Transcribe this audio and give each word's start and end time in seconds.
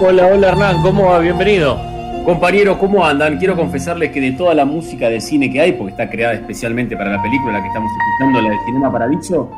Hola, 0.00 0.26
hola 0.26 0.48
Hernán, 0.48 0.82
¿cómo 0.82 1.06
va? 1.06 1.18
Bienvenido. 1.18 1.78
Compañeros, 2.24 2.78
¿cómo 2.78 3.04
andan? 3.04 3.38
Quiero 3.38 3.56
confesarles 3.56 4.10
que 4.10 4.20
de 4.20 4.32
toda 4.32 4.54
la 4.54 4.64
música 4.64 5.08
de 5.08 5.20
cine 5.20 5.50
que 5.50 5.60
hay, 5.60 5.72
porque 5.72 5.90
está 5.92 6.08
creada 6.08 6.34
especialmente 6.34 6.96
para 6.96 7.10
la 7.10 7.22
película 7.22 7.52
la 7.54 7.60
que 7.62 7.68
estamos 7.68 7.90
escuchando, 7.92 8.40
la 8.42 8.50
de 8.50 8.56
Cinema 8.66 8.92
Paradiso, 8.92 9.50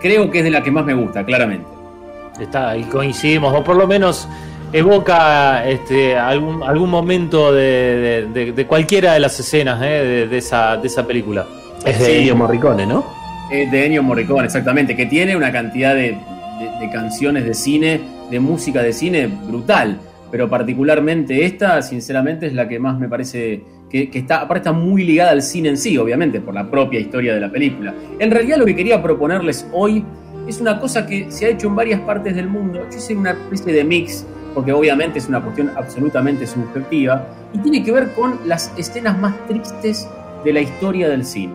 creo 0.00 0.30
que 0.30 0.38
es 0.38 0.44
de 0.44 0.50
la 0.50 0.62
que 0.62 0.70
más 0.70 0.84
me 0.84 0.94
gusta, 0.94 1.24
claramente. 1.24 1.66
Está, 2.40 2.76
y 2.76 2.82
coincidimos, 2.84 3.52
o 3.54 3.62
por 3.64 3.76
lo 3.76 3.86
menos 3.86 4.28
evoca 4.72 5.64
este, 5.68 6.16
algún, 6.16 6.62
algún 6.62 6.90
momento 6.90 7.52
de, 7.52 8.28
de- 8.32 8.52
de 8.52 8.66
cualquiera 8.66 9.14
de 9.14 9.20
las 9.20 9.38
escenas 9.40 9.80
eh, 9.82 9.86
de, 9.86 10.26
de 10.28 10.38
esa, 10.38 10.76
de 10.76 10.86
esa 10.86 11.06
película. 11.06 11.46
Es 11.84 11.98
de 11.98 12.04
Sí. 12.04 12.12
Ennio 12.18 12.36
Morricone, 12.36 12.86
¿no? 12.86 13.04
Es 13.50 13.70
de 13.70 13.86
Ennio 13.86 14.02
Morricone, 14.02 14.44
exactamente, 14.44 14.94
que 14.94 15.06
tiene 15.06 15.36
una 15.36 15.50
cantidad 15.52 15.94
de, 15.94 16.12
de- 16.12 16.78
de 16.80 16.90
canciones 16.92 17.44
de 17.44 17.54
cine, 17.54 18.00
de 18.30 18.40
música 18.40 18.82
de 18.82 18.92
cine 18.92 19.26
brutal, 19.26 19.98
pero 20.30 20.48
particularmente 20.48 21.44
esta, 21.44 21.82
sinceramente, 21.82 22.46
es 22.46 22.54
la 22.54 22.68
que 22.68 22.78
más 22.78 22.98
me 22.98 23.08
parece 23.08 23.62
que, 23.90 24.08
está, 24.12 24.42
aparte 24.42 24.68
está 24.68 24.72
muy 24.72 25.04
ligada 25.04 25.32
al 25.32 25.42
cine 25.42 25.70
en 25.70 25.76
sí, 25.76 25.98
obviamente, 25.98 26.40
por 26.40 26.54
la 26.54 26.70
propia 26.70 27.00
historia 27.00 27.34
de 27.34 27.40
la 27.40 27.50
película. 27.50 27.94
En 28.18 28.30
realidad 28.30 28.58
lo 28.58 28.64
que 28.64 28.76
quería 28.76 29.02
proponerles 29.02 29.66
hoy 29.72 30.04
es 30.46 30.60
una 30.60 30.78
cosa 30.78 31.06
que 31.06 31.30
se 31.30 31.46
ha 31.46 31.48
hecho 31.48 31.66
en 31.66 31.76
varias 31.76 32.00
partes 32.00 32.36
del 32.36 32.48
mundo. 32.48 32.86
Yo 32.90 32.96
hice 32.96 33.14
una 33.14 33.32
especie 33.32 33.72
de 33.72 33.84
mix, 33.84 34.24
porque 34.54 34.72
obviamente 34.72 35.18
es 35.18 35.28
una 35.28 35.42
cuestión 35.42 35.72
absolutamente 35.76 36.46
subjetiva, 36.46 37.26
y 37.52 37.58
tiene 37.58 37.82
que 37.82 37.90
ver 37.90 38.12
con 38.12 38.38
las 38.46 38.72
escenas 38.76 39.18
más 39.18 39.34
tristes 39.48 40.08
de 40.44 40.52
la 40.52 40.60
historia 40.60 41.08
del 41.08 41.24
cine. 41.24 41.54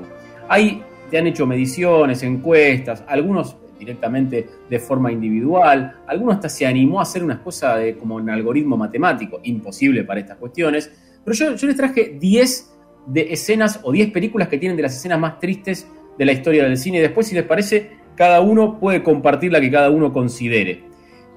Hay, 0.50 0.84
te 1.10 1.18
han 1.18 1.28
hecho 1.28 1.48
mediciones, 1.48 2.22
encuestas, 2.24 3.04
algunos 3.08 3.56
directamente 3.78 4.48
de 4.70 4.80
forma 4.80 5.12
individual, 5.12 5.98
algunos 6.08 6.36
hasta 6.36 6.50
se 6.50 6.66
animó 6.66 7.00
a 7.00 7.04
hacer 7.04 7.24
unas 7.24 7.40
cosas 7.40 7.80
de, 7.80 7.98
como 7.98 8.16
un 8.16 8.30
algoritmo 8.30 8.78
matemático, 8.78 9.40
imposible 9.44 10.04
para 10.04 10.20
estas 10.20 10.38
cuestiones, 10.38 10.92
pero 11.24 11.36
yo, 11.56 11.68
les 11.68 11.76
traje 11.76 12.18
10 12.20 12.74
de 13.08 13.34
escenas 13.34 13.80
o 13.84 13.92
10 13.92 14.12
películas 14.12 14.48
que 14.48 14.58
tienen 14.58 14.78
de 14.78 14.84
las 14.84 14.96
escenas 14.96 15.20
más 15.20 15.40
tristes 15.40 15.88
de 16.18 16.26
la 16.26 16.32
historia 16.32 16.64
del 16.64 16.78
cine, 16.78 17.02
después 17.02 17.28
si 17.28 17.36
les 17.36 17.44
parece, 17.44 17.92
cada 18.16 18.42
uno 18.42 18.80
puede 18.80 19.04
compartir 19.04 19.52
la 19.52 19.60
que 19.60 19.72
cada 19.72 19.90
uno 19.90 20.14
considere. 20.14 20.84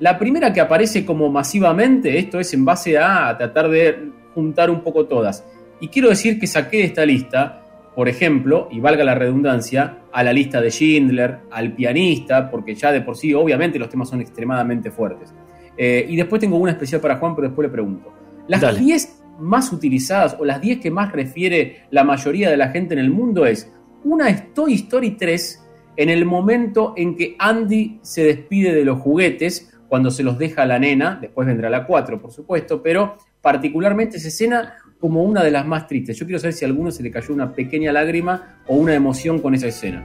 La 0.00 0.18
primera 0.18 0.52
que 0.52 0.60
aparece 0.60 1.04
como 1.04 1.28
masivamente, 1.28 2.18
esto 2.18 2.38
es 2.38 2.54
en 2.54 2.64
base 2.64 2.98
a 2.98 3.36
tratar 3.36 3.68
de 3.68 4.10
juntar 4.32 4.70
un 4.70 4.82
poco 4.82 5.06
todas. 5.06 5.44
Y 5.80 5.88
quiero 5.88 6.08
decir 6.08 6.38
que 6.38 6.46
saqué 6.46 6.78
de 6.78 6.84
esta 6.84 7.04
lista, 7.04 7.64
por 7.98 8.08
ejemplo, 8.08 8.68
y 8.70 8.78
valga 8.78 9.02
la 9.02 9.16
redundancia, 9.16 10.04
a 10.12 10.22
la 10.22 10.32
lista 10.32 10.60
de 10.60 10.70
Schindler, 10.70 11.40
al 11.50 11.72
pianista, 11.72 12.48
porque 12.48 12.76
ya 12.76 12.92
de 12.92 13.00
por 13.00 13.16
sí, 13.16 13.34
obviamente, 13.34 13.76
los 13.76 13.88
temas 13.88 14.08
son 14.08 14.20
extremadamente 14.20 14.92
fuertes. 14.92 15.34
Eh, 15.76 16.06
y 16.08 16.14
después 16.14 16.38
tengo 16.38 16.58
una 16.58 16.70
especial 16.70 17.00
para 17.00 17.16
Juan, 17.16 17.34
pero 17.34 17.48
después 17.48 17.66
le 17.66 17.72
pregunto. 17.72 18.12
Las 18.46 18.60
Dale. 18.60 18.78
10 18.78 19.22
más 19.40 19.72
utilizadas 19.72 20.36
o 20.38 20.44
las 20.44 20.60
10 20.60 20.78
que 20.78 20.92
más 20.92 21.10
refiere 21.10 21.88
la 21.90 22.04
mayoría 22.04 22.48
de 22.50 22.56
la 22.56 22.68
gente 22.68 22.94
en 22.94 23.00
el 23.00 23.10
mundo 23.10 23.44
es, 23.44 23.68
una 24.04 24.28
es 24.28 24.54
Toy 24.54 24.74
Story 24.74 25.16
3, 25.16 25.66
en 25.96 26.08
el 26.08 26.24
momento 26.24 26.94
en 26.96 27.16
que 27.16 27.34
Andy 27.36 27.98
se 28.02 28.22
despide 28.22 28.76
de 28.76 28.84
los 28.84 29.00
juguetes, 29.00 29.76
cuando 29.88 30.12
se 30.12 30.22
los 30.22 30.38
deja 30.38 30.62
a 30.62 30.66
la 30.66 30.78
nena, 30.78 31.18
después 31.20 31.48
vendrá 31.48 31.68
la 31.68 31.84
4, 31.84 32.22
por 32.22 32.30
supuesto, 32.30 32.80
pero 32.80 33.16
particularmente 33.42 34.18
esa 34.18 34.28
escena 34.28 34.76
como 34.98 35.22
una 35.22 35.42
de 35.44 35.50
las 35.50 35.66
más 35.66 35.86
tristes. 35.86 36.16
Yo 36.16 36.26
quiero 36.26 36.38
saber 36.40 36.54
si 36.54 36.64
a 36.64 36.68
alguno 36.68 36.90
se 36.90 37.02
le 37.02 37.10
cayó 37.10 37.32
una 37.32 37.52
pequeña 37.54 37.92
lágrima 37.92 38.58
o 38.66 38.76
una 38.76 38.94
emoción 38.94 39.38
con 39.40 39.54
esa 39.54 39.68
escena. 39.68 40.02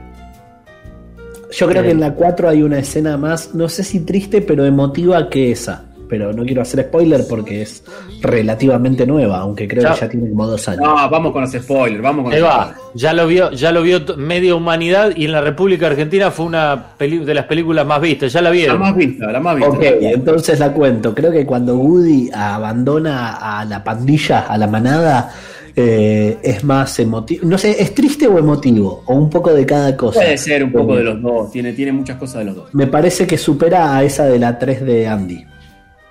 Yo 1.50 1.68
creo 1.68 1.82
Eh. 1.82 1.86
que 1.86 1.90
en 1.92 2.00
la 2.00 2.14
4 2.14 2.48
hay 2.48 2.62
una 2.62 2.78
escena 2.78 3.16
más, 3.16 3.54
no 3.54 3.68
sé 3.68 3.84
si 3.84 4.00
triste, 4.00 4.40
pero 4.40 4.64
emotiva 4.64 5.28
que 5.28 5.50
esa. 5.50 5.84
Pero 6.16 6.32
no 6.32 6.44
quiero 6.44 6.62
hacer 6.62 6.84
spoiler 6.84 7.24
porque 7.28 7.62
es 7.62 7.82
relativamente 8.22 9.04
nueva, 9.04 9.38
aunque 9.40 9.66
creo 9.66 9.82
Ya. 9.82 9.94
que 9.94 10.00
ya 10.02 10.08
tiene 10.08 10.28
como 10.28 10.46
dos 10.46 10.68
años. 10.68 10.82
No, 10.84 10.94
vamos 11.10 11.32
con 11.32 11.42
los 11.42 11.50
spoilers, 11.50 12.00
vamos 12.00 12.24
con 12.30 12.32
los 12.40 12.48
va, 12.48 12.66
spoilers. 12.66 12.80
ya 12.94 13.12
lo 13.12 13.26
vio, 13.26 13.50
ya 13.50 13.72
lo 13.72 13.82
vio 13.82 14.00
media 14.16 14.54
humanidad 14.54 15.10
y 15.16 15.24
en 15.24 15.32
la 15.32 15.40
República 15.40 15.88
Argentina 15.88 16.30
fue 16.30 16.46
una 16.46 16.90
peli- 16.96 17.24
de 17.24 17.34
las 17.34 17.46
películas 17.46 17.84
más 17.84 18.00
vistas, 18.00 18.32
ya 18.32 18.40
la 18.42 18.50
La 18.50 18.54
vieron. 18.54 18.78
más 18.78 18.94
vista, 18.94 19.26
la 19.32 19.40
más 19.40 19.56
vista. 19.56 19.70
Ok, 19.72 19.82
entonces 20.02 20.60
la 20.60 20.72
cuento. 20.72 21.12
Creo 21.12 21.32
que 21.32 21.44
cuando 21.44 21.74
Woody 21.76 22.30
abandona 22.32 23.58
a 23.60 23.64
la 23.64 23.82
pandilla, 23.82 24.40
a 24.42 24.56
la 24.56 24.68
manada, 24.68 25.32
eh, 25.76 26.38
es 26.42 26.62
más 26.62 26.96
emotivo. 27.00 27.48
No 27.48 27.58
sé, 27.58 27.74
¿es 27.82 27.92
triste 27.92 28.28
o 28.28 28.38
emotivo? 28.38 29.02
O 29.06 29.14
un 29.16 29.28
poco 29.28 29.52
de 29.52 29.66
cada 29.66 29.96
cosa. 29.96 30.20
Puede 30.20 30.38
ser 30.38 30.62
un 30.62 30.70
poco 30.70 30.94
de 30.96 31.02
los 31.02 31.20
dos, 31.20 31.50
tiene, 31.50 31.72
tiene 31.72 31.90
muchas 31.90 32.16
cosas 32.16 32.38
de 32.38 32.44
los 32.44 32.54
dos. 32.54 32.74
Me 32.74 32.86
parece 32.86 33.26
que 33.26 33.36
supera 33.36 33.96
a 33.96 34.04
esa 34.04 34.26
de 34.26 34.38
la 34.38 34.56
3 34.56 34.84
de 34.86 35.08
Andy. 35.08 35.44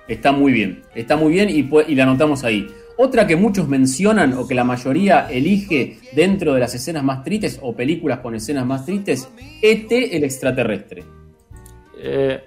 Está 0.08 0.32
muy 0.32 0.52
bien, 0.52 0.82
está 0.94 1.16
muy 1.16 1.32
bien 1.32 1.48
y, 1.50 1.68
y 1.88 1.94
la 1.94 2.02
anotamos 2.04 2.44
ahí. 2.44 2.66
Otra 2.96 3.26
que 3.26 3.34
muchos 3.36 3.66
mencionan 3.68 4.34
o 4.34 4.46
que 4.46 4.54
la 4.54 4.62
mayoría 4.64 5.26
elige 5.30 5.98
dentro 6.14 6.54
de 6.54 6.60
las 6.60 6.74
escenas 6.74 7.02
más 7.02 7.24
tristes 7.24 7.58
o 7.62 7.74
películas 7.74 8.20
con 8.20 8.34
escenas 8.34 8.64
más 8.66 8.84
tristes, 8.84 9.28
ET 9.62 9.90
el 9.90 10.22
extraterrestre. 10.24 11.02
Eh, 11.98 12.40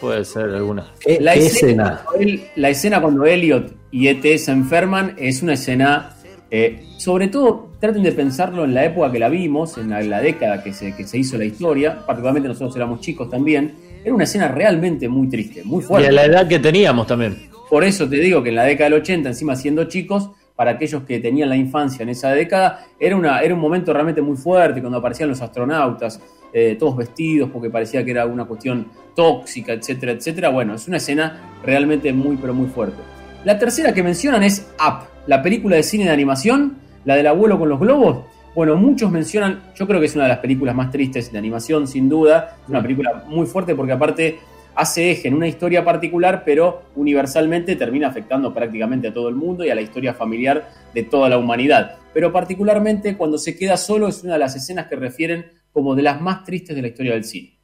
puede 0.00 0.24
ser 0.24 0.50
alguna. 0.50 0.92
¿Qué, 1.00 1.18
La 1.20 1.34
qué 1.34 1.46
escena, 1.46 1.82
escena? 1.84 2.02
cuando 2.04 2.20
él- 2.22 2.42
la 2.56 2.68
escena 2.70 3.00
cuando 3.00 3.24
Elliot 3.26 3.74
y 3.90 4.08
ET 4.08 4.38
se 4.38 4.50
enferman 4.52 5.14
es 5.18 5.42
una 5.42 5.54
escena, 5.54 6.16
eh, 6.50 6.82
sobre 6.98 7.28
todo 7.28 7.72
traten 7.80 8.02
de 8.02 8.12
pensarlo 8.12 8.64
en 8.64 8.74
la 8.74 8.84
época 8.84 9.10
que 9.12 9.18
la 9.20 9.28
vimos, 9.28 9.78
en 9.78 9.90
la, 9.90 10.02
la 10.02 10.20
década 10.20 10.62
que 10.62 10.72
se, 10.72 10.94
que 10.96 11.06
se 11.06 11.16
hizo 11.18 11.38
la 11.38 11.44
historia, 11.44 12.04
particularmente 12.04 12.48
nosotros 12.48 12.74
éramos 12.76 13.00
chicos 13.00 13.30
también, 13.30 13.72
era 14.04 14.14
una 14.14 14.24
escena 14.24 14.48
realmente 14.48 15.08
muy 15.08 15.28
triste, 15.28 15.62
muy 15.64 15.82
Y 15.82 15.86
fuerte. 15.86 16.08
a 16.08 16.12
la 16.12 16.24
edad 16.24 16.48
que 16.48 16.58
teníamos 16.58 17.06
también. 17.06 17.48
Por 17.68 17.84
eso 17.84 18.08
te 18.08 18.16
digo 18.16 18.42
que 18.42 18.48
en 18.48 18.54
la 18.56 18.64
década 18.64 18.90
del 18.90 19.00
80, 19.00 19.28
encima 19.28 19.54
siendo 19.56 19.84
chicos, 19.84 20.30
para 20.56 20.72
aquellos 20.72 21.04
que 21.04 21.20
tenían 21.20 21.48
la 21.48 21.56
infancia 21.56 22.02
en 22.02 22.08
esa 22.08 22.30
década, 22.32 22.84
era, 22.98 23.14
una, 23.14 23.40
era 23.40 23.54
un 23.54 23.60
momento 23.60 23.92
realmente 23.92 24.20
muy 24.20 24.36
fuerte 24.36 24.80
cuando 24.80 24.98
aparecían 24.98 25.28
los 25.28 25.40
astronautas, 25.40 26.20
eh, 26.52 26.76
todos 26.78 26.96
vestidos 26.96 27.50
porque 27.52 27.70
parecía 27.70 28.04
que 28.04 28.10
era 28.10 28.26
una 28.26 28.44
cuestión 28.46 28.88
tóxica, 29.14 29.72
etcétera, 29.72 30.12
etcétera. 30.12 30.48
Bueno, 30.48 30.74
es 30.74 30.88
una 30.88 30.96
escena 30.96 31.58
realmente 31.62 32.12
muy, 32.12 32.36
pero 32.36 32.54
muy 32.54 32.68
fuerte. 32.68 32.96
La 33.44 33.58
tercera 33.58 33.92
que 33.92 34.02
mencionan 34.02 34.42
es 34.42 34.66
Up, 34.80 35.06
la 35.26 35.42
película 35.42 35.76
de 35.76 35.82
cine 35.82 36.04
de 36.04 36.10
animación, 36.10 36.78
la 37.04 37.14
del 37.14 37.26
abuelo 37.28 37.58
con 37.58 37.68
los 37.68 37.78
globos. 37.78 38.24
Bueno, 38.58 38.74
muchos 38.74 39.12
mencionan, 39.12 39.70
yo 39.76 39.86
creo 39.86 40.00
que 40.00 40.06
es 40.06 40.16
una 40.16 40.24
de 40.24 40.30
las 40.30 40.40
películas 40.40 40.74
más 40.74 40.90
tristes 40.90 41.30
de 41.30 41.38
animación, 41.38 41.86
sin 41.86 42.08
duda. 42.08 42.56
Es 42.64 42.68
una 42.68 42.82
película 42.82 43.22
muy 43.28 43.46
fuerte 43.46 43.72
porque 43.76 43.92
aparte 43.92 44.40
hace 44.74 45.12
eje 45.12 45.28
en 45.28 45.34
una 45.34 45.46
historia 45.46 45.84
particular, 45.84 46.42
pero 46.44 46.82
universalmente 46.96 47.76
termina 47.76 48.08
afectando 48.08 48.52
prácticamente 48.52 49.06
a 49.06 49.14
todo 49.14 49.28
el 49.28 49.36
mundo 49.36 49.64
y 49.64 49.70
a 49.70 49.76
la 49.76 49.80
historia 49.80 50.12
familiar 50.12 50.70
de 50.92 51.04
toda 51.04 51.28
la 51.28 51.38
humanidad. 51.38 51.98
Pero 52.12 52.32
particularmente 52.32 53.16
cuando 53.16 53.38
se 53.38 53.56
queda 53.56 53.76
solo 53.76 54.08
es 54.08 54.24
una 54.24 54.32
de 54.32 54.40
las 54.40 54.56
escenas 54.56 54.88
que 54.88 54.96
refieren 54.96 55.46
como 55.72 55.94
de 55.94 56.02
las 56.02 56.20
más 56.20 56.42
tristes 56.42 56.74
de 56.74 56.82
la 56.82 56.88
historia 56.88 57.12
del 57.12 57.22
cine. 57.22 57.60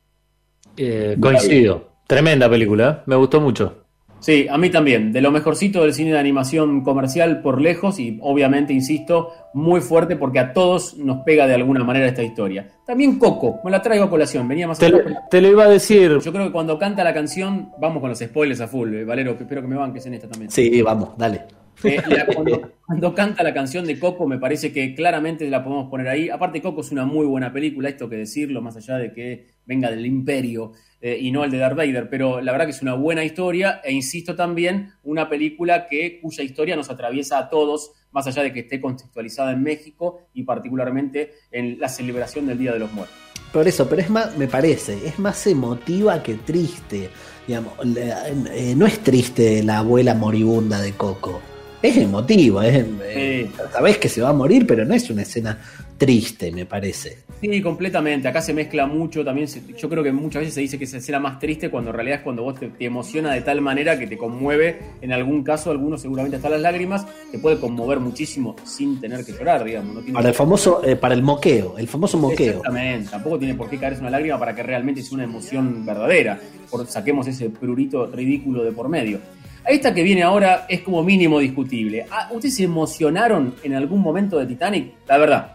Eh, 0.76 1.16
coincido. 1.18 1.90
Tremenda 2.06 2.48
película, 2.48 2.98
¿eh? 3.00 3.02
me 3.06 3.16
gustó 3.16 3.40
mucho. 3.40 3.83
Sí, 4.24 4.46
a 4.48 4.56
mí 4.56 4.70
también. 4.70 5.12
De 5.12 5.20
lo 5.20 5.30
mejorcito 5.30 5.82
del 5.82 5.92
cine 5.92 6.12
de 6.12 6.18
animación 6.18 6.82
comercial 6.82 7.42
por 7.42 7.60
lejos 7.60 7.98
y 7.98 8.18
obviamente, 8.22 8.72
insisto, 8.72 9.32
muy 9.52 9.82
fuerte 9.82 10.16
porque 10.16 10.38
a 10.38 10.54
todos 10.54 10.96
nos 10.96 11.24
pega 11.24 11.46
de 11.46 11.52
alguna 11.52 11.84
manera 11.84 12.06
esta 12.06 12.22
historia. 12.22 12.66
También 12.86 13.18
Coco, 13.18 13.60
me 13.62 13.70
la 13.70 13.82
traigo 13.82 14.04
a 14.04 14.08
colación, 14.08 14.48
venía 14.48 14.66
más 14.66 14.78
Te 14.78 14.86
atrás, 14.86 15.04
lo, 15.04 15.16
te 15.30 15.42
lo 15.42 15.48
iba 15.48 15.64
a 15.64 15.68
decir. 15.68 16.20
Yo 16.20 16.32
creo 16.32 16.46
que 16.46 16.52
cuando 16.52 16.78
canta 16.78 17.04
la 17.04 17.12
canción, 17.12 17.68
vamos 17.78 18.00
con 18.00 18.08
los 18.08 18.18
spoilers 18.18 18.62
a 18.62 18.66
full, 18.66 18.94
eh, 18.94 19.04
Valero, 19.04 19.36
que 19.36 19.42
espero 19.42 19.60
que 19.60 19.68
me 19.68 19.76
banques 19.76 20.06
en 20.06 20.14
esta 20.14 20.26
también. 20.26 20.50
Sí, 20.50 20.80
vamos, 20.80 21.10
dale. 21.18 21.42
Eh, 21.82 22.00
la- 22.08 22.26
cuando, 22.34 22.70
cuando 22.86 23.14
canta 23.14 23.42
la 23.42 23.52
canción 23.52 23.84
de 23.86 23.98
Coco, 23.98 24.26
me 24.26 24.38
parece 24.38 24.72
que 24.72 24.94
claramente 24.94 25.48
la 25.50 25.64
podemos 25.64 25.90
poner 25.90 26.08
ahí. 26.08 26.30
Aparte, 26.30 26.62
Coco 26.62 26.82
es 26.82 26.92
una 26.92 27.04
muy 27.04 27.26
buena 27.26 27.52
película, 27.52 27.88
esto 27.88 28.08
que 28.08 28.16
decirlo, 28.16 28.62
más 28.62 28.76
allá 28.76 28.96
de 28.96 29.12
que 29.12 29.46
venga 29.66 29.90
del 29.90 30.04
Imperio 30.06 30.72
eh, 31.00 31.18
y 31.20 31.30
no 31.30 31.42
el 31.44 31.50
de 31.50 31.58
Darth 31.58 31.76
Vader, 31.76 32.08
pero 32.08 32.40
la 32.40 32.52
verdad 32.52 32.66
que 32.66 32.72
es 32.72 32.82
una 32.82 32.94
buena 32.94 33.24
historia 33.24 33.80
e 33.82 33.92
insisto 33.92 34.36
también, 34.36 34.92
una 35.02 35.28
película 35.28 35.86
que 35.88 36.20
cuya 36.20 36.44
historia 36.44 36.76
nos 36.76 36.90
atraviesa 36.90 37.38
a 37.38 37.48
todos, 37.48 37.92
más 38.12 38.26
allá 38.26 38.42
de 38.42 38.52
que 38.52 38.60
esté 38.60 38.80
contextualizada 38.80 39.52
en 39.52 39.62
México 39.62 40.20
y 40.34 40.44
particularmente 40.44 41.32
en 41.50 41.78
la 41.80 41.88
celebración 41.88 42.46
del 42.46 42.58
Día 42.58 42.72
de 42.72 42.78
los 42.78 42.92
Muertos. 42.92 43.16
Por 43.52 43.66
eso, 43.68 43.88
pero 43.88 44.02
es 44.02 44.10
más, 44.10 44.36
me 44.36 44.48
parece, 44.48 44.94
es 45.06 45.18
más 45.18 45.46
emotiva 45.46 46.22
que 46.22 46.34
triste. 46.34 47.08
Digamos, 47.46 47.74
eh, 47.96 48.74
no 48.76 48.86
es 48.86 48.98
triste 49.00 49.62
la 49.62 49.78
abuela 49.78 50.14
moribunda 50.14 50.80
de 50.80 50.92
Coco. 50.92 51.40
Es 51.84 51.98
emotivo, 51.98 52.62
es, 52.62 52.82
eh, 53.02 53.46
sabés 53.70 53.98
que 53.98 54.08
se 54.08 54.22
va 54.22 54.30
a 54.30 54.32
morir, 54.32 54.66
pero 54.66 54.86
no 54.86 54.94
es 54.94 55.10
una 55.10 55.20
escena 55.20 55.58
triste, 55.98 56.50
me 56.50 56.64
parece. 56.64 57.18
Sí, 57.42 57.60
completamente. 57.60 58.26
Acá 58.26 58.40
se 58.40 58.54
mezcla 58.54 58.86
mucho 58.86 59.22
también. 59.22 59.46
se- 59.48 59.60
Yo 59.76 59.90
creo 59.90 60.02
que 60.02 60.10
muchas 60.10 60.40
veces 60.40 60.54
se 60.54 60.60
dice 60.62 60.78
que 60.78 60.84
es 60.84 60.92
la 60.92 60.98
escena 61.00 61.18
más 61.20 61.38
triste 61.38 61.68
cuando 61.68 61.90
en 61.90 61.96
realidad 61.96 62.18
es 62.20 62.22
cuando 62.24 62.42
vos 62.42 62.58
te, 62.58 62.68
te 62.68 62.86
emociona 62.86 63.34
de 63.34 63.42
tal 63.42 63.60
manera 63.60 63.98
que 63.98 64.06
te 64.06 64.16
conmueve. 64.16 64.78
En 65.02 65.12
algún 65.12 65.42
caso, 65.44 65.70
algunos 65.70 66.00
seguramente 66.00 66.36
hasta 66.36 66.48
las 66.48 66.62
lágrimas. 66.62 67.06
Te 67.30 67.38
puede 67.38 67.60
conmover 67.60 68.00
muchísimo 68.00 68.56
sin 68.64 68.98
tener 68.98 69.22
que 69.26 69.32
llorar, 69.32 69.62
digamos. 69.62 69.94
No 69.96 70.00
tiene 70.00 70.14
Para 70.14 70.28
el 70.30 70.34
famoso, 70.34 70.82
eh, 70.86 70.96
para 70.96 71.12
el 71.14 71.22
moqueo, 71.22 71.76
el 71.76 71.86
famoso 71.86 72.16
moqueo. 72.16 72.46
Exactamente. 72.60 73.10
Tampoco 73.10 73.38
tiene 73.38 73.54
por 73.54 73.68
qué 73.68 73.76
caerse 73.76 74.00
una 74.00 74.08
lágrima 74.10 74.38
para 74.38 74.54
que 74.54 74.62
realmente 74.62 75.02
sea 75.02 75.16
una 75.16 75.24
emoción 75.24 75.84
verdadera. 75.84 76.40
Por, 76.70 76.86
saquemos 76.86 77.26
ese 77.26 77.50
prurito 77.50 78.06
ridículo 78.06 78.64
de 78.64 78.72
por 78.72 78.88
medio. 78.88 79.20
Esta 79.66 79.94
que 79.94 80.02
viene 80.02 80.22
ahora 80.22 80.66
es 80.68 80.80
como 80.82 81.02
mínimo 81.02 81.38
discutible. 81.38 82.06
Ah, 82.10 82.28
¿Ustedes 82.32 82.56
se 82.56 82.64
emocionaron 82.64 83.54
en 83.62 83.74
algún 83.74 84.00
momento 84.00 84.38
de 84.38 84.46
Titanic? 84.46 84.92
La 85.08 85.18
verdad. 85.18 85.52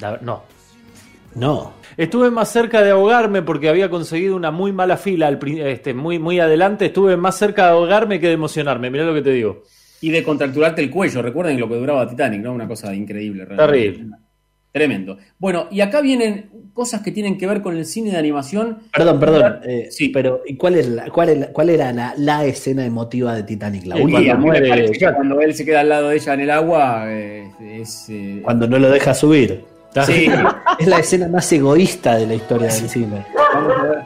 La- 0.00 0.18
no. 0.22 0.42
No. 1.34 1.72
Estuve 1.96 2.30
más 2.30 2.50
cerca 2.50 2.82
de 2.82 2.90
ahogarme 2.90 3.42
porque 3.42 3.68
había 3.68 3.88
conseguido 3.90 4.36
una 4.36 4.50
muy 4.50 4.72
mala 4.72 4.96
fila, 4.96 5.26
al 5.28 5.38
este, 5.58 5.94
muy, 5.94 6.18
muy 6.18 6.40
adelante. 6.40 6.86
Estuve 6.86 7.16
más 7.16 7.36
cerca 7.38 7.64
de 7.66 7.70
ahogarme 7.72 8.20
que 8.20 8.28
de 8.28 8.32
emocionarme. 8.34 8.90
Mirá 8.90 9.04
lo 9.04 9.14
que 9.14 9.22
te 9.22 9.30
digo. 9.32 9.62
Y 10.00 10.10
de 10.10 10.22
contracturarte 10.22 10.82
el 10.82 10.90
cuello, 10.90 11.22
recuerden 11.22 11.58
lo 11.58 11.68
que 11.68 11.76
duraba 11.76 12.08
Titanic, 12.08 12.42
¿no? 12.42 12.52
Una 12.52 12.68
cosa 12.68 12.94
increíble. 12.94 13.44
realmente. 13.46 13.72
Terrible. 13.92 14.16
Tremendo. 14.76 15.16
Bueno, 15.38 15.68
y 15.70 15.80
acá 15.80 16.02
vienen 16.02 16.50
cosas 16.74 17.00
que 17.00 17.10
tienen 17.10 17.38
que 17.38 17.46
ver 17.46 17.62
con 17.62 17.74
el 17.76 17.86
cine 17.86 18.10
de 18.10 18.18
animación. 18.18 18.80
Perdón, 18.94 19.18
perdón. 19.18 19.56
eh, 19.64 19.88
Sí. 19.90 20.10
Pero, 20.10 20.42
¿y 20.46 20.56
cuál, 20.56 20.74
es 20.74 20.86
la- 20.88 21.08
cuál, 21.08 21.30
es 21.30 21.38
la- 21.38 21.46
cuál 21.48 21.70
era 21.70 21.92
la, 21.94 22.12
la 22.18 22.44
escena 22.44 22.84
emotiva 22.84 23.34
de 23.34 23.42
Titanic? 23.44 23.86
La 23.86 23.96
última, 23.96 24.34
muere 24.34 24.90
cuando 25.14 25.40
él 25.40 25.54
se 25.54 25.64
queda 25.64 25.80
al 25.80 25.88
lado 25.88 26.08
de 26.10 26.16
ella 26.16 26.34
en 26.34 26.40
el 26.40 26.50
agua, 26.50 27.04
eh, 27.06 27.48
es... 27.80 28.06
eh, 28.10 28.40
cuando 28.44 28.68
no 28.68 28.78
lo 28.78 28.90
deja 28.90 29.14
subir. 29.14 29.64
sí, 30.04 30.26
Es 30.78 30.86
la 30.86 30.98
escena 30.98 31.26
más 31.28 31.50
egoísta 31.50 32.16
de 32.16 32.26
la 32.26 32.34
historia 32.34 32.68
del 32.68 32.88
cine. 32.90 33.24
vamos 33.54 33.72
a 33.78 33.82
ver. 33.84 33.98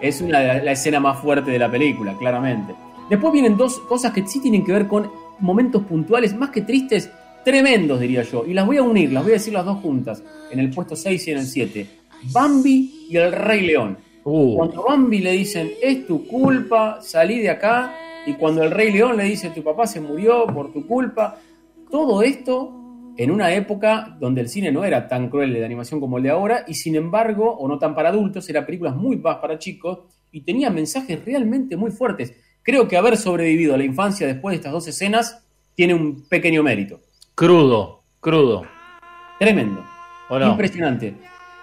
Es 0.00 0.20
una 0.20 0.40
la 0.62 0.72
escena 0.72 0.98
más 0.98 1.18
fuerte 1.20 1.52
de 1.52 1.58
la 1.60 1.70
película, 1.70 2.14
claramente. 2.18 2.74
Después 3.08 3.32
vienen 3.32 3.56
dos 3.56 3.78
cosas 3.88 4.12
que 4.12 4.26
sí 4.26 4.40
tienen 4.40 4.64
que 4.64 4.72
ver 4.72 4.88
con 4.88 5.08
momentos 5.38 5.84
puntuales, 5.84 6.34
más 6.36 6.50
que 6.50 6.62
tristes, 6.62 7.08
tremendos, 7.48 7.98
diría 7.98 8.22
yo. 8.24 8.44
Y 8.46 8.52
las 8.52 8.66
voy 8.66 8.76
a 8.76 8.82
unir, 8.82 9.10
las 9.10 9.22
voy 9.22 9.32
a 9.32 9.36
decir 9.36 9.54
las 9.54 9.64
dos 9.64 9.78
juntas, 9.78 10.22
en 10.50 10.58
el 10.58 10.68
puesto 10.68 10.94
6 10.94 11.28
y 11.28 11.30
en 11.30 11.38
el 11.38 11.46
7. 11.46 11.86
Bambi 12.30 13.06
y 13.08 13.16
el 13.16 13.32
Rey 13.32 13.62
León. 13.62 13.96
Uh, 14.24 14.54
Cuando 14.54 14.82
Bambi 14.82 15.20
le 15.20 15.32
dicen, 15.32 15.70
es 15.82 16.06
tu 16.06 16.26
culpa, 16.26 16.98
salí 17.00 17.38
de 17.38 17.48
acá, 17.48 17.94
y 18.26 18.34
cuando 18.34 18.62
el 18.62 18.70
Rey 18.70 18.92
León 18.92 19.16
le 19.16 19.24
dice, 19.24 19.48
tu 19.48 19.62
papá 19.62 19.86
se 19.86 19.98
murió 19.98 20.46
por 20.48 20.74
tu 20.74 20.86
culpa, 20.86 21.38
todo 21.90 22.22
esto 22.22 22.74
en 23.16 23.30
una 23.30 23.54
época 23.54 24.14
donde 24.20 24.42
el 24.42 24.50
cine 24.50 24.70
no 24.70 24.84
era 24.84 25.08
tan 25.08 25.30
cruel 25.30 25.54
de 25.54 25.64
animación 25.64 26.00
como 26.00 26.18
el 26.18 26.24
de 26.24 26.30
ahora, 26.30 26.66
y 26.68 26.74
sin 26.74 26.96
embargo, 26.96 27.50
o 27.50 27.66
no 27.66 27.78
tan 27.78 27.94
para 27.94 28.10
adultos, 28.10 28.46
eran 28.50 28.66
películas 28.66 28.94
muy 28.94 29.16
más 29.16 29.36
para 29.36 29.58
chicos, 29.58 30.00
y 30.30 30.42
tenía 30.42 30.68
mensajes 30.68 31.24
realmente 31.24 31.78
muy 31.78 31.92
fuertes. 31.92 32.34
Creo 32.62 32.86
que 32.86 32.98
haber 32.98 33.16
sobrevivido 33.16 33.72
a 33.72 33.78
la 33.78 33.84
infancia 33.84 34.26
después 34.26 34.52
de 34.52 34.56
estas 34.56 34.72
dos 34.72 34.86
escenas 34.86 35.42
tiene 35.74 35.94
un 35.94 36.28
pequeño 36.28 36.62
mérito. 36.62 37.00
Crudo, 37.38 38.02
crudo. 38.18 38.66
Tremendo. 39.38 39.84
Impresionante. 40.50 41.14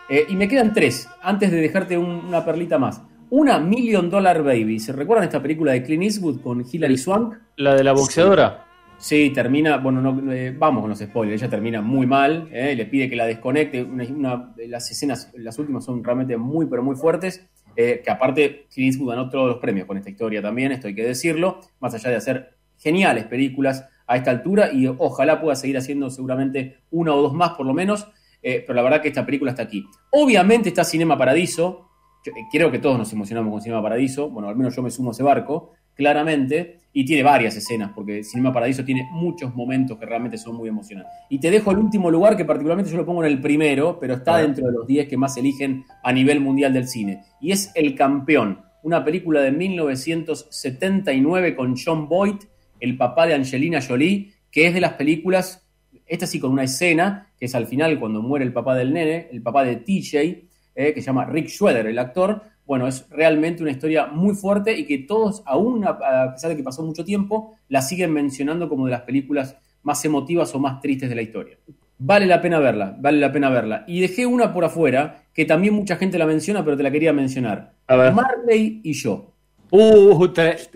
Eh, 0.07 0.25
y 0.30 0.36
me 0.38 0.48
quedan 0.48 0.72
tres, 0.72 1.10
antes 1.22 1.51
de 1.51 1.57
dejarte 1.60 1.98
un- 1.98 2.24
una 2.27 2.45
perlita 2.45 2.77
más. 2.80 3.01
Una 3.30 3.60
Million 3.60 4.10
Dollar 4.10 4.42
Baby. 4.42 4.80
¿Se 4.80 4.94
recuerdan 4.94 5.25
esta 5.25 5.42
película 5.42 5.74
de 5.74 5.83
Clint 5.83 6.04
Eastwood 6.04 6.39
con 6.39 6.63
Hilary 6.72 6.98
Swank? 6.98 7.36
La 7.57 7.75
de 7.75 7.83
la 7.83 7.92
boxeadora. 7.92 8.63
Sí, 8.98 9.31
termina, 9.31 9.75
bueno, 9.77 10.00
no, 10.01 10.31
eh, 10.31 10.56
vamos 10.57 10.80
con 10.80 10.92
los 10.92 11.00
spoilers, 11.00 11.42
ella 11.42 11.50
termina 11.51 11.81
muy 11.81 12.07
mal, 12.07 12.48
eh, 12.54 12.74
le 12.74 12.86
pide 12.86 13.10
que 13.10 13.18
la 13.18 13.25
desconecte, 13.25 13.83
una, 13.83 14.06
una- 14.06 14.54
las 14.69 14.89
escenas, 14.89 15.30
las 15.36 15.60
últimas 15.60 15.83
son 15.83 16.01
realmente 16.01 16.38
muy, 16.38 16.68
pero 16.68 16.81
muy 16.83 16.95
fuertes, 16.95 17.45
eh, 17.75 18.01
que 18.01 18.10
aparte 18.10 18.68
Clint 18.74 18.94
Eastwood 18.94 19.10
ganó 19.10 19.30
todos 19.30 19.50
los 19.50 19.57
premios 19.57 19.86
con 19.86 19.98
esta 19.98 20.10
historia 20.10 20.42
también, 20.42 20.72
esto 20.72 20.88
hay 20.88 20.95
que 20.95 21.04
decirlo, 21.04 21.60
más 21.81 21.94
allá 21.94 22.12
de 22.12 22.16
hacer 22.16 22.56
geniales 22.77 23.25
películas 23.25 23.86
a 24.07 24.18
esta 24.18 24.31
altura 24.31 24.72
y 24.72 24.88
ojalá 24.88 25.42
pueda 25.42 25.56
seguir 25.56 25.78
haciendo 25.78 26.10
seguramente 26.10 26.78
una 26.92 27.13
o 27.13 27.22
dos 27.22 27.34
más 27.34 27.52
por 27.52 27.66
lo 27.66 27.74
menos, 27.74 28.07
eh, 28.42 28.63
pero 28.66 28.75
la 28.75 28.84
verdad 28.84 29.02
que 29.02 29.07
esta 29.07 29.25
película 29.25 29.52
está 29.52 29.63
aquí. 29.63 29.86
Obviamente 30.12 30.69
está 30.69 30.84
Cinema 30.84 31.18
Paradiso, 31.18 31.90
yo, 32.24 32.31
eh, 32.31 32.46
creo 32.52 32.72
que 32.72 32.80
todos 32.80 32.98
nos 32.98 33.12
emocionamos 33.13 33.52
con 33.52 33.62
Cinema 33.62 33.81
Paradiso, 33.81 34.30
bueno, 34.30 34.50
al 34.50 34.56
menos 34.56 34.75
yo 34.75 34.81
me 34.81 34.92
sumo 34.92 35.10
a 35.10 35.13
ese 35.13 35.24
barco, 35.24 35.72
claramente, 35.96 36.80
y 36.94 37.06
tiene 37.06 37.24
varias 37.24 37.56
escenas, 37.56 37.92
porque 37.96 38.24
Cinema 38.24 38.54
Paradiso 38.54 38.86
tiene 38.86 39.07
muchos 39.12 39.56
momentos 39.56 39.98
que 39.98 40.06
realmente 40.06 40.38
son 40.38 40.56
muy 40.56 40.69
emocionantes. 40.69 41.12
Y 41.30 41.40
te 41.40 41.50
dejo 41.50 41.72
el 41.72 41.78
último 41.78 42.12
lugar, 42.12 42.38
que 42.38 42.46
particularmente 42.46 42.92
yo 42.92 42.98
lo 42.98 43.06
pongo 43.06 43.24
en 43.24 43.31
el 43.31 43.42
primero, 43.42 43.98
pero 44.00 44.16
está 44.16 44.38
dentro 44.38 44.68
de 44.68 44.74
los 44.74 44.86
10 44.86 45.08
que 45.08 45.18
más 45.18 45.36
eligen 45.38 45.86
a 46.04 46.12
nivel 46.12 46.40
mundial 46.40 46.74
del 46.74 46.88
cine, 46.88 47.24
y 47.42 47.51
es 47.51 47.72
El 47.75 47.96
Campeón, 47.96 48.62
una 48.84 49.04
película 49.04 49.42
de 49.42 49.51
1979 49.51 51.56
con 51.56 51.75
John 51.75 52.08
Boyd, 52.08 52.36
el 52.80 52.98
papá 52.98 53.27
de 53.27 53.33
Angelina 53.33 53.81
Jolie, 53.81 54.31
que 54.51 54.68
es 54.68 54.74
de 54.74 54.81
las 54.81 54.94
películas, 54.94 55.66
esta 56.06 56.27
sí 56.27 56.39
con 56.39 56.51
una 56.51 56.63
escena, 56.63 57.31
que 57.38 57.45
es 57.45 57.56
al 57.56 57.68
final 57.68 58.00
cuando 58.00 58.22
muere 58.22 58.45
el 58.45 58.54
papá 58.54 58.75
del 58.75 58.94
nene, 58.94 59.27
el 59.31 59.42
papá 59.42 59.63
de 59.63 59.77
TJ, 59.77 60.45
eh, 60.75 60.94
que 60.94 61.01
se 61.01 61.07
llama 61.07 61.25
Rick 61.25 61.48
Schroeder, 61.48 61.88
el 61.88 62.00
actor. 62.00 62.42
Bueno, 62.66 62.88
es 62.88 63.07
realmente 63.10 63.62
una 63.62 63.72
historia 63.72 64.07
muy 64.07 64.36
fuerte 64.36 64.77
y 64.77 64.86
que 64.86 65.00
todos, 65.00 65.44
aún 65.45 65.86
a, 65.86 66.33
pesar 66.33 66.50
de 66.50 66.57
que 66.57 66.63
pasó 66.63 66.83
mucho 66.83 67.06
tiempo, 67.06 67.56
la 67.69 67.81
siguen 67.81 68.12
mencionando 68.12 68.68
como 68.68 68.86
de 68.86 68.92
las 68.92 69.01
películas 69.01 69.56
más 69.83 70.04
emotivas 70.04 70.54
o 70.56 70.60
más 70.60 70.81
tristes 70.81 71.10
de 71.10 71.16
la 71.16 71.22
historia. 71.22 71.57
Vale 71.98 72.25
la 72.25 72.42
pena 72.42 72.60
verla, 72.60 72.95
vale 73.00 73.19
la 73.19 73.31
pena 73.31 73.50
verla. 73.50 73.86
Y 73.88 74.01
dejé 74.01 74.25
una 74.25 74.51
por 74.51 74.66
afuera, 74.66 75.24
que 75.33 75.45
también 75.45 75.74
mucha 75.74 75.95
gente 75.95 76.18
la 76.18 76.25
menciona, 76.25 76.66
pero 76.66 76.75
te 76.75 76.83
la 76.83 76.92
quería 76.92 77.13
mencionar. 77.13 77.74
A 77.88 77.95
ver. 77.95 78.13
Marley 78.13 78.81
y 78.83 78.94
yo. 78.94 79.35
Uh, 79.72 80.30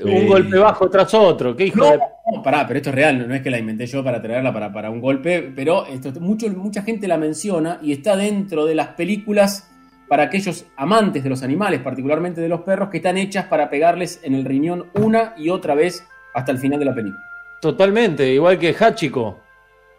un 0.04 0.28
golpe 0.28 0.58
bajo 0.58 0.90
tras 0.90 1.14
otro. 1.14 1.56
¿Qué 1.56 1.66
hijo 1.68 1.78
No, 1.80 1.92
de.? 1.92 2.00
no, 2.36 2.44
pará, 2.44 2.66
pero 2.68 2.78
esto 2.78 2.90
es 2.90 2.96
real, 2.96 3.28
no 3.28 3.34
es 3.36 3.42
que 3.42 3.50
la 3.50 3.60
inventé 3.60 3.86
yo 3.86 4.04
para 4.04 4.22
traerla 4.22 4.52
para, 4.54 4.72
para 4.74 4.90
un 4.90 5.00
golpe, 5.00 5.52
pero 5.56 5.86
esto, 5.86 6.12
mucho, 6.20 6.50
mucha 6.50 6.82
gente 6.82 7.08
la 7.08 7.18
menciona 7.18 7.80
y 7.82 7.92
está 7.92 8.16
dentro 8.16 8.66
de 8.66 8.76
las 8.76 8.88
películas 8.90 9.70
para 10.08 10.24
aquellos 10.24 10.66
amantes 10.76 11.24
de 11.24 11.30
los 11.30 11.44
animales, 11.44 11.82
particularmente 11.82 12.42
de 12.42 12.50
los 12.50 12.62
perros, 12.62 12.90
que 12.90 12.98
están 12.98 13.18
hechas 13.18 13.46
para 13.46 13.70
pegarles 13.70 14.20
en 14.24 14.34
el 14.34 14.44
riñón 14.44 14.88
una 14.96 15.34
y 15.38 15.50
otra 15.50 15.76
vez 15.76 16.04
hasta 16.34 16.52
el 16.52 16.58
final 16.58 16.80
de 16.80 16.86
la 16.86 16.96
película. 16.96 17.24
Totalmente, 17.62 18.34
igual 18.34 18.58
que 18.58 18.74
Hachiko. 18.74 19.40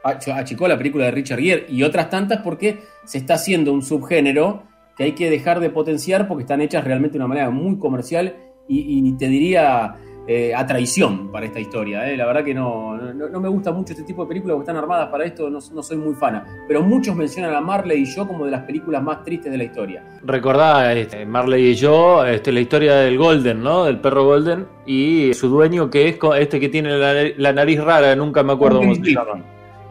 Ach- 0.03 0.29
Achicó 0.35 0.67
la 0.67 0.77
película 0.79 1.05
de 1.05 1.11
Richard 1.13 1.39
Gere 1.41 1.67
y 1.69 1.83
otras 1.85 2.11
tantas 2.11 2.41
porque 2.43 2.81
se 3.05 3.19
está 3.19 3.35
haciendo 3.35 3.73
un 3.73 3.83
subgénero 3.83 4.65
que 4.97 5.05
hay 5.05 5.13
que 5.13 5.31
dejar 5.31 5.61
de 5.61 5.71
potenciar 5.71 6.27
porque 6.27 6.43
están 6.43 6.61
hechas 6.61 6.85
realmente 6.85 7.13
de 7.19 7.19
una 7.25 7.29
manera 7.29 7.51
muy 7.51 7.79
comercial 7.79 8.35
y, 8.79 9.09
y 9.09 9.13
te 9.13 9.29
diría 9.29 9.97
eh, 10.27 10.55
a 10.55 10.65
traición 10.65 11.33
para 11.33 11.47
esta 11.47 11.59
historia. 11.59 12.09
eh. 12.09 12.17
La 12.17 12.25
verdad 12.27 12.45
que 12.45 12.55
no, 12.55 12.97
no, 12.97 13.29
no 13.29 13.41
me 13.41 13.49
gusta 13.49 13.73
mucho 13.73 13.95
este 13.95 14.05
tipo 14.05 14.23
de 14.23 14.29
películas 14.29 14.55
porque 14.55 14.71
están 14.71 14.77
armadas 14.77 15.09
para 15.09 15.25
esto, 15.25 15.51
no, 15.51 15.59
no 15.75 15.83
soy 15.83 15.97
muy 15.97 16.15
fana. 16.15 16.47
Pero 16.69 16.83
muchos 16.83 17.17
mencionan 17.17 17.55
a 17.55 17.61
Marley 17.61 18.03
y 18.03 18.05
yo 18.05 18.29
como 18.29 18.45
de 18.45 18.53
las 18.53 18.63
películas 18.63 19.03
más 19.03 19.25
tristes 19.25 19.51
de 19.51 19.59
la 19.59 19.65
historia. 19.65 20.05
Recordá, 20.23 20.93
este, 20.93 21.27
Marley 21.27 21.71
y 21.71 21.75
yo, 21.75 22.25
este, 22.25 22.53
la 22.53 22.61
historia 22.61 22.95
del 22.97 23.19
Golden, 23.19 23.63
¿no? 23.63 23.85
Del 23.85 23.99
perro 23.99 24.25
Golden 24.25 24.67
y 24.87 25.35
su 25.35 25.49
dueño 25.49 25.91
que 25.91 26.09
es 26.09 26.19
este 26.39 26.61
que 26.61 26.69
tiene 26.69 26.97
la, 26.97 27.13
la 27.37 27.53
nariz 27.53 27.83
rara, 27.83 28.15
nunca 28.15 28.43
me 28.43 28.53
acuerdo 28.53 28.79
cómo 28.81 28.95
se 28.95 29.03
llama. 29.03 29.43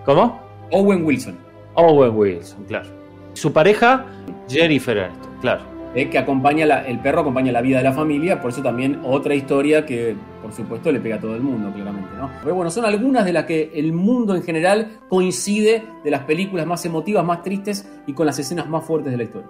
¿Cómo? 0.05 0.39
Owen 0.71 1.03
Wilson, 1.03 1.35
Owen 1.73 2.15
Wilson, 2.15 2.63
claro. 2.65 2.87
Su 3.33 3.51
pareja, 3.51 4.05
Jennifer 4.47 4.99
Aniston, 4.99 5.31
claro. 5.41 5.78
Eh, 5.95 6.09
que 6.09 6.17
acompaña 6.17 6.65
el 6.81 6.99
perro 6.99 7.21
acompaña 7.21 7.51
la 7.51 7.61
vida 7.61 7.77
de 7.77 7.83
la 7.83 7.93
familia, 7.93 8.41
por 8.41 8.51
eso 8.51 8.61
también 8.61 9.01
otra 9.03 9.33
historia 9.35 9.85
que, 9.85 10.15
por 10.41 10.53
supuesto, 10.53 10.91
le 10.91 10.99
pega 10.99 11.15
a 11.15 11.19
todo 11.19 11.35
el 11.35 11.41
mundo, 11.41 11.71
claramente, 11.73 12.09
¿no? 12.17 12.29
Pero 12.43 12.55
bueno, 12.55 12.69
son 12.69 12.85
algunas 12.85 13.25
de 13.25 13.33
las 13.33 13.45
que 13.45 13.71
el 13.73 13.93
mundo 13.93 14.35
en 14.35 14.43
general 14.43 14.99
coincide 15.09 15.83
de 16.03 16.11
las 16.11 16.21
películas 16.21 16.65
más 16.65 16.85
emotivas, 16.85 17.25
más 17.25 17.41
tristes 17.43 17.89
y 18.05 18.13
con 18.13 18.25
las 18.25 18.37
escenas 18.39 18.69
más 18.69 18.85
fuertes 18.85 19.11
de 19.11 19.17
la 19.17 19.23
historia. 19.23 19.49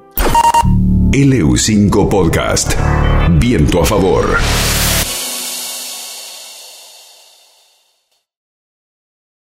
LU5 1.11 2.07
Podcast. 2.07 2.73
Viento 3.39 3.81
a 3.81 3.85
favor. 3.85 4.25